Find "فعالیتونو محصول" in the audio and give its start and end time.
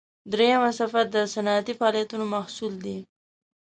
1.79-2.73